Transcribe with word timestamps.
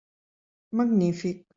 Magnífic! 0.71 1.47